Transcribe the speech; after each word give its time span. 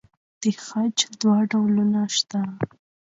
د 0.41 0.43
خج 0.65 0.97
دوه 1.19 1.37
ډولونه 1.51 2.01
شته. 2.17 2.41